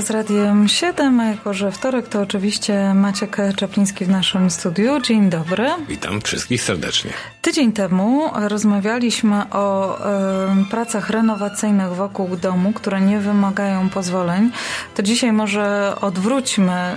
[0.00, 5.00] z Radiem 7, a jako że wtorek to oczywiście Maciek Czapliński w naszym studiu.
[5.00, 5.68] Dzień dobry.
[5.88, 7.10] Witam wszystkich serdecznie.
[7.42, 14.50] Tydzień temu rozmawialiśmy o y, pracach renowacyjnych wokół domu, które nie wymagają pozwoleń.
[14.94, 16.96] To dzisiaj może odwróćmy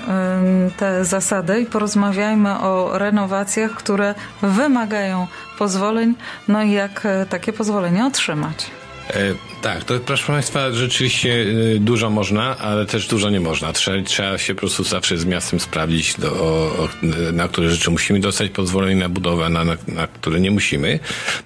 [0.70, 6.16] y, te zasady i porozmawiajmy o renowacjach, które wymagają pozwoleń,
[6.48, 8.72] no i jak takie pozwolenie otrzymać.
[9.10, 13.74] E, tak, to proszę Państwa, rzeczywiście e, dużo można, ale też dużo nie można.
[13.74, 16.90] Trzeba, trzeba się po prostu zawsze z miastem sprawdzić, do, o,
[17.34, 21.00] na które rzeczy musimy dostać pozwolenie na budowę, na, na, na które nie musimy.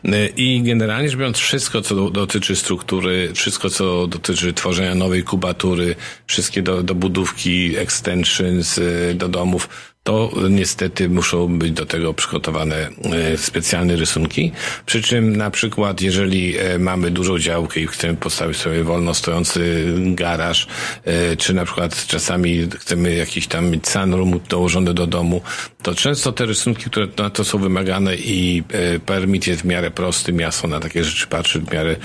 [0.05, 5.23] E, I generalnie rzecz biorąc, wszystko, co do, dotyczy struktury, wszystko, co dotyczy tworzenia nowej
[5.23, 5.95] kubatury,
[6.27, 8.80] wszystkie do, do budówki, extensions
[9.16, 9.69] do domów,
[10.03, 14.52] to niestety muszą być do tego przygotowane e, specjalne rysunki.
[14.85, 19.85] Przy czym na przykład, jeżeli e, mamy dużą działkę i chcemy postawić sobie wolno stojący
[19.98, 20.67] garaż,
[21.05, 25.41] e, czy na przykład czasami chcemy jakiś tam mieć sunroom dołożony do domu,
[25.81, 28.63] to często te rysunki, które na to są wymagane i
[29.06, 31.95] permit jest w miarę prosty, miasto na takie rzeczy patrzy w miarę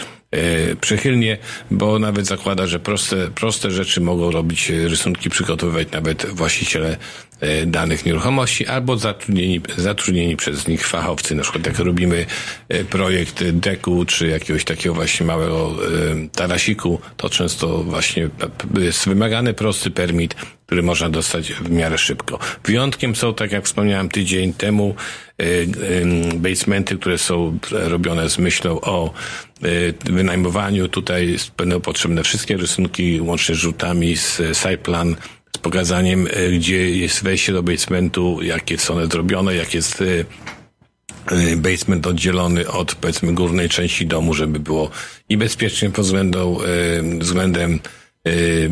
[0.81, 1.39] przychylnie,
[1.71, 6.97] bo nawet zakłada, że proste, proste rzeczy mogą robić rysunki, przygotowywać nawet właściciele
[7.67, 11.35] danych nieruchomości albo zatrudnieni, zatrudnieni przez nich fachowcy.
[11.35, 12.27] Na przykład jak robimy
[12.91, 15.77] projekt deku czy jakiegoś takiego właśnie małego
[16.33, 18.29] tarasiku, to często właśnie
[18.79, 20.35] jest wymagany prosty permit,
[20.67, 22.39] który można dostać w miarę szybko.
[22.65, 24.95] Wyjątkiem są, tak jak wspomniałem tydzień temu,
[26.35, 29.13] basementy, które są robione z myślą o
[30.05, 30.89] wynajmowaniu.
[30.89, 35.19] Tutaj będą potrzebne wszystkie rysunki, łącznie z rzutami, z sideplan, z
[35.65, 40.05] pokazaniem, gdzie jest wejście do basementu, jakie są one zrobione, jak jest
[41.57, 44.91] basement oddzielony od powiedzmy górnej części domu, żeby było
[45.29, 46.57] i bezpiecznie pod względem,
[47.19, 47.81] względem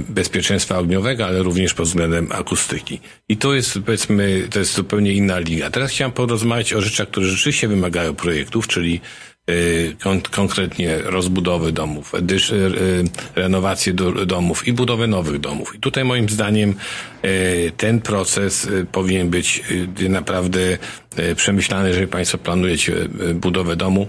[0.08, 3.00] bezpieczeństwa ogniowego, ale również pod względem akustyki.
[3.28, 5.70] I to jest, powiedzmy, to jest zupełnie inna liga.
[5.70, 9.00] Teraz chciałem porozmawiać o rzeczach, które rzeczywiście wymagają projektów, czyli
[10.30, 12.18] konkretnie rozbudowy domów, y,
[13.34, 15.74] renowację do, domów i budowę nowych domów.
[15.74, 16.74] I tutaj moim zdaniem
[17.76, 19.62] ten proces powinien być
[20.08, 20.78] naprawdę
[21.36, 22.94] przemyślany, jeżeli Państwo planujecie
[23.34, 24.06] budowę domu,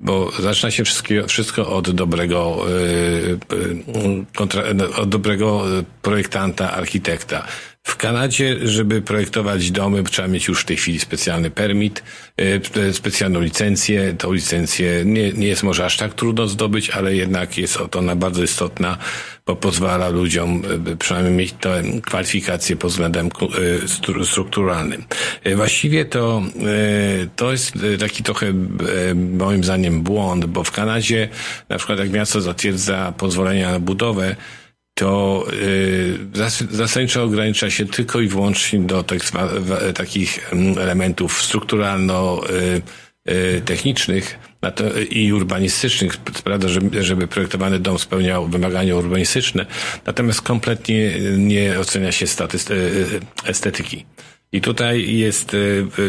[0.00, 0.84] bo zaczyna się
[1.28, 2.64] wszystko od dobrego,
[4.38, 5.64] e, od dobrego
[6.02, 7.46] projektanta, architekta.
[7.88, 12.02] W Kanadzie, żeby projektować domy, trzeba mieć już w tej chwili specjalny permit,
[12.36, 14.14] e, specjalną licencję.
[14.18, 18.42] Tą licencję nie, nie jest może aż tak trudno zdobyć, ale jednak jest ona bardzo
[18.42, 18.98] istotna,
[19.46, 20.62] bo pozwala ludziom
[20.92, 23.28] e, przynajmniej mieć tę kwalifikację pod względem
[24.16, 25.04] e, strukturalnym.
[25.56, 26.42] Właściwie to,
[27.36, 28.52] to jest taki trochę
[29.38, 31.28] moim zdaniem błąd, bo w Kanadzie
[31.68, 34.36] na przykład jak miasto zatwierdza pozwolenia na budowę,
[34.98, 36.18] to y,
[36.70, 39.22] zasadniczo ogranicza się tylko i wyłącznie do tych,
[39.94, 44.38] takich mm, elementów strukturalno-technicznych
[44.80, 46.16] y, i urbanistycznych.
[46.34, 49.66] Sprawdza, żeby, żeby projektowany dom spełniał wymagania urbanistyczne,
[50.06, 54.06] natomiast kompletnie nie ocenia się statyst, y, estetyki.
[54.52, 55.56] I tutaj jest,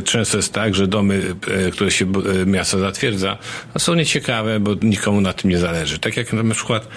[0.04, 1.36] często jest tak, że domy,
[1.72, 2.06] które się
[2.46, 3.38] miasto zatwierdza,
[3.78, 6.00] są nieciekawe, bo nikomu na tym nie zależy.
[6.00, 6.88] Tak jak na przykład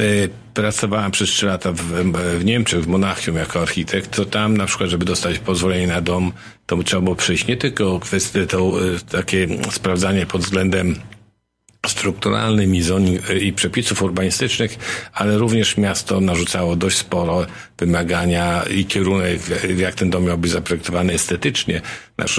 [0.00, 1.82] Y, pracowałem przez trzy lata w,
[2.38, 6.32] w Niemczech, w Monachium jako architekt, to tam na przykład, żeby dostać pozwolenie na dom,
[6.66, 10.96] to trzeba było przejść nie tylko kwestię, to y, takie sprawdzanie pod względem
[11.88, 13.04] strukturalnym i, zon,
[13.40, 14.78] i przepisów urbanistycznych,
[15.12, 17.46] ale również miasto narzucało dość sporo
[17.78, 19.40] wymagania i kierunek,
[19.76, 21.80] jak ten dom miał być zaprojektowany estetycznie.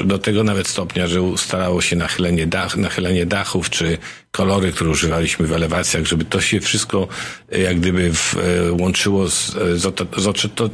[0.06, 3.98] Do tego nawet stopnia, że ustalało się nachylenie, dach, nachylenie dachów, czy
[4.38, 7.08] kolory, które używaliśmy w elewacjach, żeby to się wszystko
[7.52, 10.06] e, jak gdyby w, e, łączyło z, e, z, oto,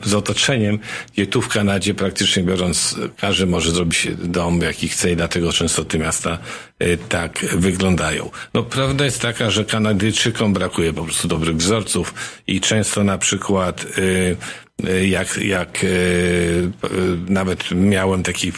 [0.04, 0.80] z, otoczeniem,
[1.14, 5.86] gdzie tu w Kanadzie praktycznie biorąc każdy może zrobić dom jaki chce i dlatego często
[5.86, 6.38] te miasta
[7.10, 8.30] tak wyglądają.
[8.54, 12.14] No prawda jest taka, że Kanadyjczykom brakuje po prostu dobrych wzorców
[12.48, 13.86] i często na przykład
[15.10, 15.86] jak, jak
[17.30, 18.52] nawet miałem taki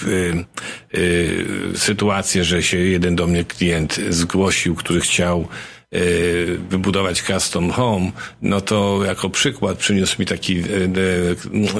[1.75, 5.47] sytuację, że się jeden do mnie klient zgłosił, który chciał
[6.69, 10.63] wybudować custom home, no to jako przykład przyniósł mi taki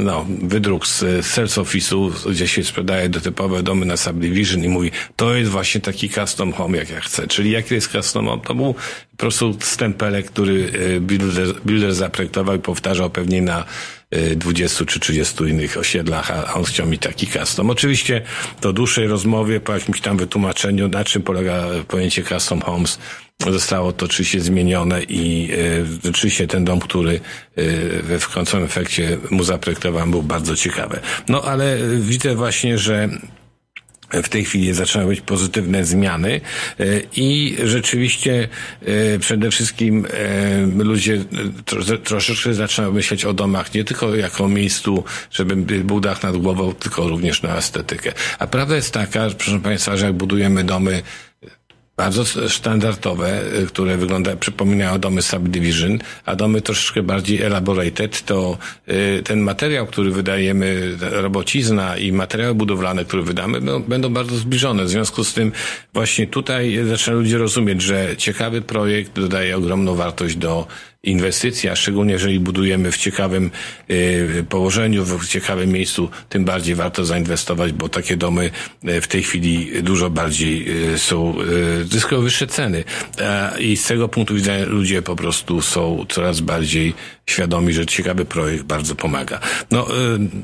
[0.01, 4.91] no, wydruk z sales office'u, gdzie się sprzedaje do typowe domy na subdivision i mówi,
[5.15, 7.27] to jest właśnie taki custom home, jak ja chcę.
[7.27, 8.41] Czyli jaki jest custom home?
[8.41, 8.75] To był
[9.17, 10.71] po prostu stempelek, który
[11.01, 13.65] builder, builder zaprojektował i powtarzał pewnie na
[14.35, 17.69] 20 czy 30 innych osiedlach, a on chciał mi taki custom.
[17.69, 18.21] Oczywiście
[18.61, 22.99] to dłuższej rozmowie, po jakimś tam wytłumaczeniu, na czym polega pojęcie custom homes,
[23.39, 27.19] zostało to oczywiście zmienione i e, rzeczywiście ten dom, który
[28.11, 30.99] e, w końcowym efekcie mu zaprojektowałem, był bardzo ciekawy.
[31.29, 33.09] No ale widzę właśnie, że
[34.11, 36.41] w tej chwili zaczynają być pozytywne zmiany
[36.79, 36.85] e,
[37.15, 38.47] i rzeczywiście
[38.81, 40.05] e, przede wszystkim
[40.77, 41.25] e, ludzie
[42.03, 47.09] troszeczkę zaczynają myśleć o domach nie tylko jako miejscu, żeby był dach nad głową, tylko
[47.09, 48.13] również na estetykę.
[48.39, 51.03] A prawda jest taka, proszę Państwa, że jak budujemy domy
[51.97, 58.57] bardzo standardowe, y, które wyglądają, przypominają domy subdivision, a domy troszeczkę bardziej elaborated, to
[58.89, 64.83] y, ten materiał, który wydajemy, robocizna i materiały budowlane, które wydamy, no, będą bardzo zbliżone.
[64.83, 65.51] W związku z tym
[65.93, 70.67] właśnie tutaj zaczynają ludzie rozumieć, że ciekawy projekt dodaje ogromną wartość do
[71.05, 73.51] inwestycji, a szczególnie jeżeli budujemy w ciekawym
[73.89, 78.51] y, położeniu, w ciekawym miejscu, tym bardziej warto zainwestować, bo takie domy
[78.89, 81.35] y, w tej chwili dużo bardziej y, są,
[81.91, 82.83] zyskują wyższe ceny.
[83.59, 86.93] I z tego punktu widzenia ludzie po prostu są coraz bardziej
[87.29, 89.39] świadomi, że ciekawy projekt bardzo pomaga.
[89.71, 89.87] No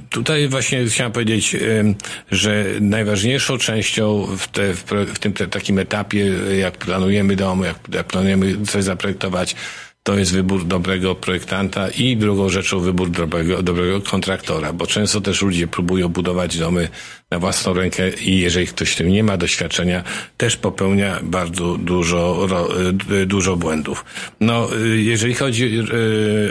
[0.09, 1.55] tutaj właśnie chciałem powiedzieć,
[2.31, 4.73] że najważniejszą częścią w, te,
[5.05, 6.25] w tym takim etapie,
[6.59, 9.55] jak planujemy dom, jak, jak planujemy coś zaprojektować,
[10.03, 15.41] to jest wybór dobrego projektanta i drugą rzeczą wybór dobrego, dobrego kontraktora, bo często też
[15.41, 16.89] ludzie próbują budować domy
[17.31, 20.03] na własną rękę i jeżeli ktoś w tym nie ma doświadczenia,
[20.37, 22.47] też popełnia bardzo dużo,
[23.25, 24.05] dużo błędów.
[24.39, 25.79] No, jeżeli chodzi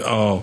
[0.04, 0.42] o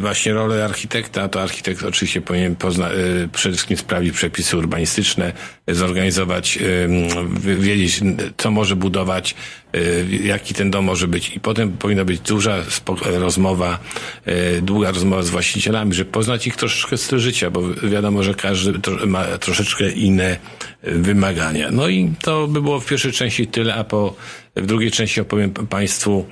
[0.00, 2.90] właśnie rolę architekta, to architekt oczywiście powinien pozna,
[3.32, 5.32] przede wszystkim sprawdzić przepisy urbanistyczne,
[5.68, 6.58] zorganizować,
[7.58, 8.00] wiedzieć,
[8.36, 9.34] co może budować,
[10.22, 12.56] jaki ten dom może być i potem powinna być duża
[13.04, 13.78] rozmowa,
[14.62, 18.72] długa rozmowa z właścicielami, żeby poznać ich troszeczkę styl życia, bo wiadomo, że każdy
[19.06, 20.36] ma troszeczkę inne
[20.82, 21.70] wymagania.
[21.70, 24.16] No i to by było w pierwszej części tyle, a po,
[24.56, 26.26] w drugiej części opowiem Państwu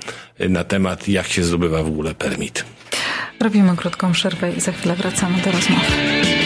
[0.49, 2.65] na temat, jak się zdobywa w ogóle permit.
[3.39, 6.36] Robimy krótką przerwę i za chwilę wracamy do rozmowy.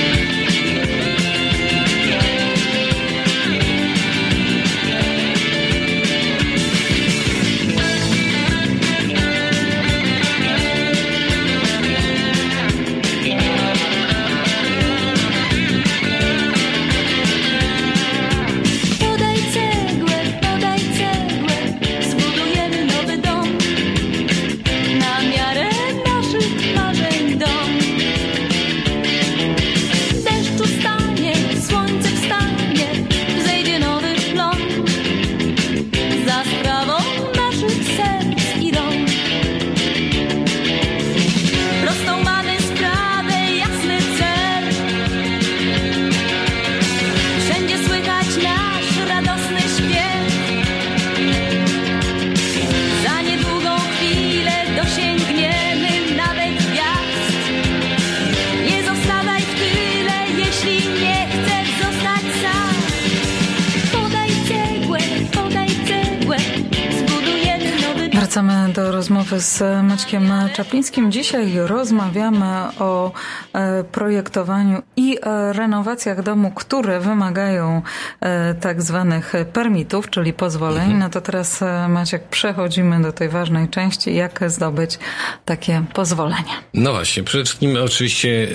[68.31, 71.11] Wracamy do rozmowy z Maćkiem Czaplińskim.
[71.11, 72.45] Dzisiaj rozmawiamy
[72.79, 73.11] o
[73.53, 77.81] e, projektowaniu i e, renowacjach domu, które wymagają
[78.21, 80.81] e, tak zwanych permitów, czyli pozwoleń.
[80.81, 80.99] Mhm.
[80.99, 84.99] No to teraz Maciek, przechodzimy do tej ważnej części, jak zdobyć
[85.45, 86.53] takie pozwolenie.
[86.73, 88.47] No właśnie, przede wszystkim oczywiście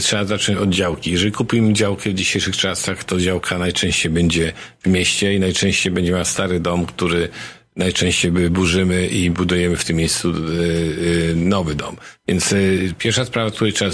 [0.00, 1.10] trzeba zacząć od działki.
[1.10, 6.12] Jeżeli kupimy działkę w dzisiejszych czasach, to działka najczęściej będzie w mieście i najczęściej będzie
[6.12, 7.28] miała stary dom, który
[7.76, 11.96] najczęściej burzymy i budujemy w tym miejscu e, e, nowy dom.
[12.28, 12.56] Więc e,
[12.98, 13.90] pierwsza sprawa, której trzeba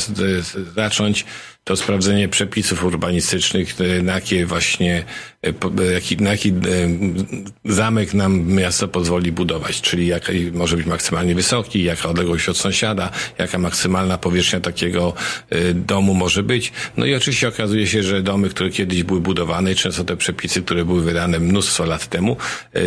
[0.74, 1.24] zacząć,
[1.64, 5.04] to sprawdzenie przepisów urbanistycznych, na jakie właśnie,
[5.92, 6.52] jaki, na jaki
[7.64, 13.10] zamek nam miasto pozwoli budować, czyli jaki może być maksymalnie wysoki, jaka odległość od sąsiada,
[13.38, 15.14] jaka maksymalna powierzchnia takiego
[15.74, 16.72] domu może być.
[16.96, 20.84] No i oczywiście okazuje się, że domy, które kiedyś były budowane, często te przepisy, które
[20.84, 22.36] były wydane mnóstwo lat temu,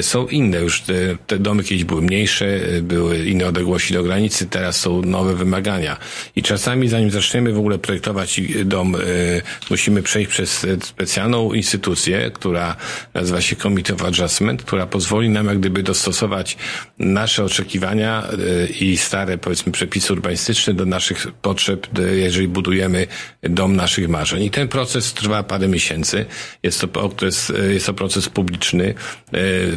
[0.02, 0.62] są inne.
[0.62, 0.94] Już te,
[1.28, 5.98] te domy kiedyś były mniejsze, były inne odległości do granicy, teraz są nowe wymagania.
[6.36, 8.96] I czasami zanim zaczniemy w ogóle projektować dom,
[9.70, 12.76] musimy przejść przez specjalną instytucję, która
[13.14, 16.58] nazywa się Committee of Adjustment, która pozwoli nam jak gdyby dostosować
[17.00, 18.24] nasze oczekiwania
[18.80, 23.08] i stare, powiedzmy, przepisy urbanistyczne do naszych potrzeb, jeżeli budujemy
[23.44, 24.44] dom naszych marzeń.
[24.44, 26.26] I ten proces trwa parę miesięcy.
[26.64, 28.94] Jest to okres, jest to proces publiczny.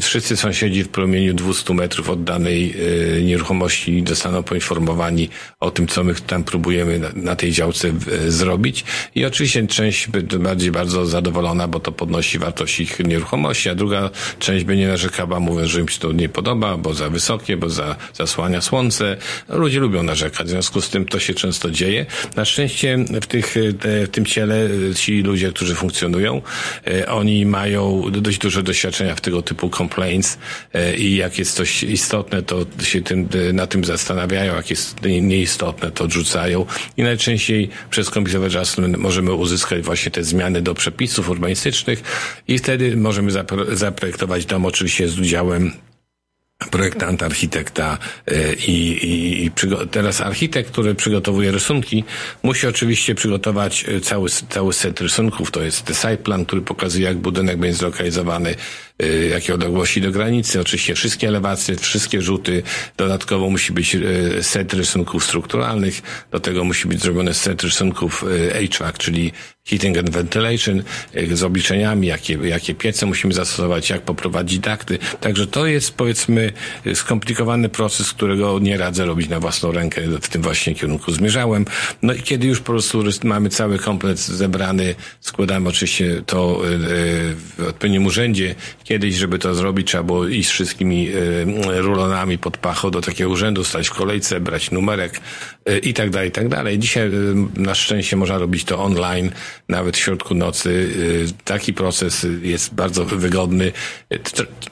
[0.00, 2.74] Wszyscy sąsiedzi w promieniu 200 metrów od danej
[3.22, 5.28] nieruchomości zostaną poinformowani
[5.60, 7.92] o tym, co my tam próbujemy na, na tej działce
[8.28, 8.84] zrobić.
[9.14, 14.10] I oczywiście część będzie bardziej bardzo zadowolona, bo to podnosi wartość ich nieruchomości, a druga
[14.38, 17.96] część będzie narzekała, mówiąc, że im się to nie podoba, bo za wysokie, bo za,
[18.14, 19.16] zasłania słońce.
[19.48, 22.06] Ludzie lubią narzekać, w związku z tym to się często dzieje.
[22.36, 26.42] Na szczęście w, tych, w tym ciele ci ludzie, którzy funkcjonują,
[26.86, 30.38] e, oni mają dość duże doświadczenia w tego typu complaints
[30.74, 35.90] e, i jak jest coś istotne, to się tym, na tym zastanawiają, jak jest nieistotne,
[35.90, 42.02] to odrzucają i najczęściej przez komputerowe adjustment możemy uzyskać właśnie te zmiany do przepisów urbanistycznych
[42.48, 43.30] i wtedy możemy
[43.72, 45.72] zaprojektować dom oczywiście z udziałem
[46.70, 48.72] projektanta, architekta e, i,
[49.06, 49.50] i, i
[49.90, 52.04] teraz architekt, który przygotowuje rysunki,
[52.42, 55.50] musi oczywiście przygotować e, cały, cały set rysunków.
[55.50, 58.54] To jest site plan, który pokazuje, jak budynek będzie zlokalizowany,
[59.30, 62.62] jakie odległości do granicy, oczywiście wszystkie elewacje, wszystkie rzuty.
[62.96, 63.96] Dodatkowo musi być
[64.42, 66.02] set rysunków strukturalnych.
[66.30, 69.32] Do tego musi być zrobiony set rysunków HVAC, czyli
[69.68, 70.82] heating and ventilation,
[71.32, 74.98] z obliczeniami, jakie, jakie piece musimy zastosować, jak poprowadzić dakty.
[75.20, 76.52] Także to jest, powiedzmy,
[76.94, 80.02] skomplikowany proces, którego nie radzę robić na własną rękę.
[80.22, 81.64] W tym właśnie kierunku zmierzałem.
[82.02, 86.62] No i kiedy już po prostu mamy cały komplet zebrany, składamy oczywiście to
[87.58, 88.54] w odpowiednim urzędzie.
[88.88, 93.30] Kiedyś, żeby to zrobić, trzeba było iść z wszystkimi e, rulonami pod pacho do takiego
[93.30, 95.20] urzędu, stać w kolejce, brać numerek
[95.64, 96.78] e, i tak dalej, i tak dalej.
[96.78, 97.10] Dzisiaj
[97.56, 99.30] na szczęście można robić to online,
[99.68, 100.90] nawet w środku nocy.
[101.44, 103.72] Taki proces jest bardzo wygodny.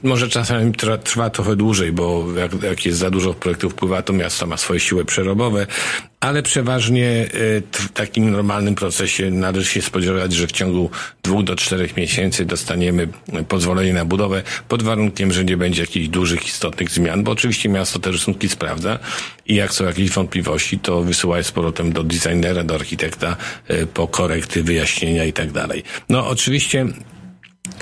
[0.02, 0.72] Może czasami
[1.04, 4.80] trwa trochę dłużej, bo jak, jak jest za dużo projektów wpływa, to miasto ma swoje
[4.80, 5.66] siły przerobowe,
[6.24, 7.26] ale przeważnie e,
[7.72, 10.90] w takim normalnym procesie należy się spodziewać, że w ciągu
[11.22, 13.08] dwóch do czterech miesięcy dostaniemy
[13.48, 17.98] pozwolenie na budowę pod warunkiem, że nie będzie jakichś dużych, istotnych zmian, bo oczywiście miasto
[17.98, 18.98] te rysunki sprawdza
[19.46, 23.36] i jak są jakieś wątpliwości, to wysyła je z powrotem do designera, do architekta
[23.68, 25.82] e, po korekty, wyjaśnienia i tak dalej.
[26.08, 26.86] No oczywiście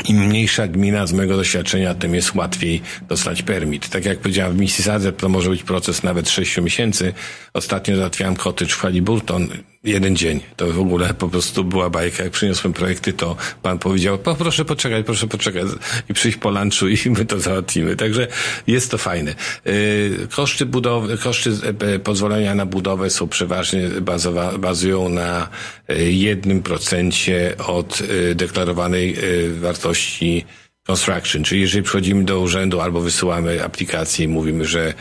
[0.09, 3.89] im mniejsza gmina z mojego doświadczenia, tym jest łatwiej dostać permit.
[3.89, 7.13] Tak jak powiedziałem, w Mississauga to może być proces nawet 6 miesięcy.
[7.53, 9.49] Ostatnio załatwiałem cottage w Halliburton
[9.85, 10.41] jeden dzień.
[10.57, 12.23] To w ogóle po prostu była bajka.
[12.25, 15.67] Jak przyniosłem projekty, to pan powiedział, po, proszę poczekać, proszę poczekać
[16.11, 17.97] i przyjść po lunchu i my to załatwimy.
[17.97, 18.29] Także
[18.67, 19.35] jest to fajne.
[19.65, 25.49] Yy, koszty budowy, koszty e, pozwolenia na budowę są przeważnie bazowa, bazują na
[25.89, 29.17] e, jednym procencie od e, deklarowanej
[29.61, 30.45] wartości
[30.87, 31.45] construction.
[31.45, 34.95] Czyli jeżeli przychodzimy do urzędu albo wysyłamy aplikację i mówimy, że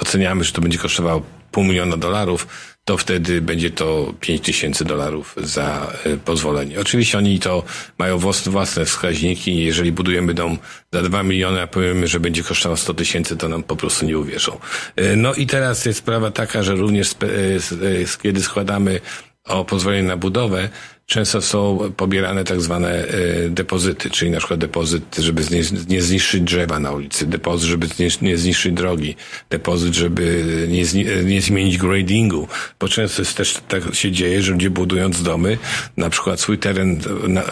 [0.00, 2.46] oceniamy, że to będzie kosztowało pół miliona dolarów,
[2.88, 6.80] to wtedy będzie to 5 tysięcy dolarów za e, pozwolenie.
[6.80, 7.62] Oczywiście oni to
[7.98, 10.58] mają własne wskaźniki jeżeli budujemy dom
[10.92, 14.18] za 2 miliony, a powiemy, że będzie kosztował 100 tysięcy, to nam po prostu nie
[14.18, 14.58] uwierzą.
[14.96, 19.00] E, no i teraz jest sprawa taka, że również e, kiedy składamy
[19.44, 20.68] o pozwolenie na budowę,
[21.08, 23.04] często są pobierane tak zwane
[23.50, 25.42] depozyty, czyli na przykład depozyt, żeby
[25.88, 27.86] nie zniszczyć drzewa na ulicy, depozyt, żeby
[28.22, 29.16] nie zniszczyć drogi,
[29.50, 32.48] depozyt, żeby nie, nie zmienić gradingu,
[32.80, 35.58] bo często jest też tak się dzieje, że ludzie budując domy,
[35.96, 37.00] na przykład swój teren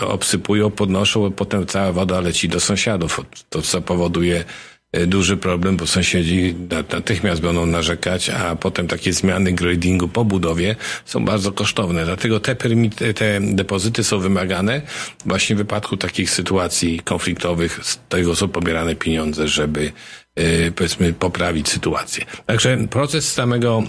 [0.01, 3.21] obsypują, podnoszą, a potem cała woda leci do sąsiadów,
[3.51, 4.76] to co powoduje E,
[5.07, 6.55] duży problem, bo sąsiedzi
[6.93, 12.05] natychmiast będą narzekać, a potem takie zmiany gradingu po budowie są bardzo kosztowne.
[12.05, 14.83] Dlatego te, permity, te depozyty są wymagane
[15.27, 17.81] właśnie w wypadku takich sytuacji konfliktowych.
[17.83, 19.93] Z tego są pobierane pieniądze, żeby
[20.35, 22.25] e, powiedzmy poprawić sytuację.
[22.47, 23.83] Także proces samego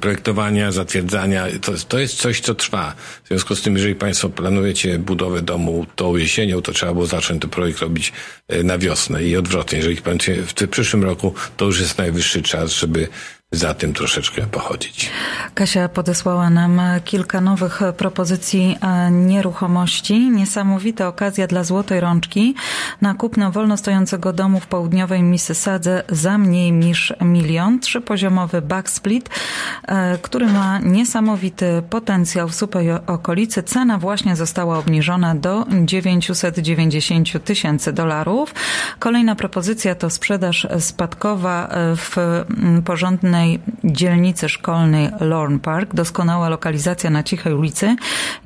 [0.00, 2.94] projektowania, zatwierdzania, to, to jest coś, co trwa.
[3.24, 7.40] W związku z tym, jeżeli Państwo planujecie budowę domu tą jesienią, to trzeba było zacząć
[7.40, 8.12] ten projekt robić
[8.52, 9.78] y, na wiosnę i odwrotnie.
[9.78, 13.08] Jeżeli planujecie w tym przyszłym roku, to już jest najwyższy czas, żeby
[13.52, 15.10] za tym troszeczkę pochodzić.
[15.54, 20.30] Kasia podesłała nam kilka nowych propozycji e, nieruchomości.
[20.30, 22.54] Niesamowita okazja dla złotej rączki
[23.00, 27.80] na kupno wolno stojącego domu w południowej Mississadze za mniej niż milion.
[27.80, 29.30] Trzypoziomowy backsplit,
[29.86, 33.62] e, który ma niesamowity potencjał w supej okolicy.
[33.62, 38.54] Cena właśnie została obniżona do 990 tysięcy dolarów.
[38.98, 42.16] Kolejna propozycja to sprzedaż spadkowa e, w
[42.84, 43.37] porządnej
[43.84, 45.94] dzielnicy szkolnej Lorne Park.
[45.94, 47.96] Doskonała lokalizacja na cichej ulicy.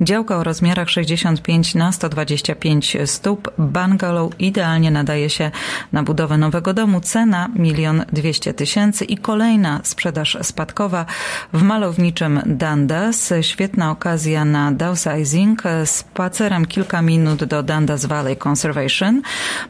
[0.01, 3.51] Działka o rozmiarach 65 na 125 stóp.
[3.57, 5.51] Bungalow idealnie nadaje się
[5.91, 7.01] na budowę nowego domu.
[7.01, 11.05] Cena 1 200 tysięcy i kolejna sprzedaż spadkowa
[11.53, 13.33] w malowniczym Dundas.
[13.41, 15.63] Świetna okazja na downsizing.
[15.85, 19.21] Spacerem kilka minut do Dundas Valley Conservation.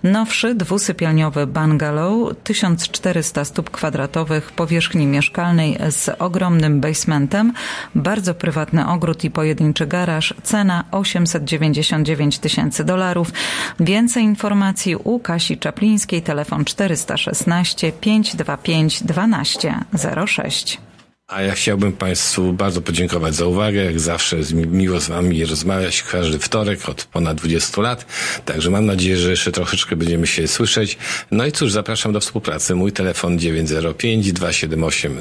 [0.04, 7.54] Nowszy dwusypialniowy bungalow 1400 stóp kwadratowych powierzchni mieszkalnej z ogromnym basementem,
[7.96, 13.32] bardzo prywatny ogród i pojedynczy garaż, cena 899 tysięcy dolarów.
[13.80, 20.93] Więcej informacji u Kasi Czaplińskiej, telefon 416 525 1206.
[21.34, 23.84] A ja chciałbym Państwu bardzo podziękować za uwagę.
[23.84, 28.06] Jak zawsze jest mi miło z Wami rozmawiać każdy wtorek od ponad 20 lat.
[28.46, 30.98] Także mam nadzieję, że jeszcze troszeczkę będziemy się słyszeć.
[31.32, 32.76] No i cóż, zapraszam do współpracy.
[32.76, 35.18] Mój telefon 905 278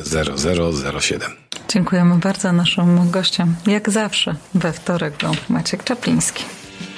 [0.83, 1.31] 0007.
[1.69, 3.55] Dziękujemy bardzo naszym gościom.
[3.67, 6.45] Jak zawsze we wtorek był Maciek Czapliński.